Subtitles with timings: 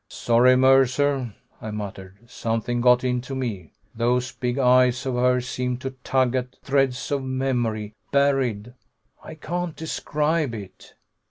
[0.09, 1.31] "Sorry, Mercer,"
[1.61, 2.27] I muttered.
[2.27, 3.73] "Something got into me.
[3.93, 7.93] Those big eyes of hers seemed to tug at threads of memory...
[8.11, 8.73] buried....
[9.23, 10.95] I can't describe it...."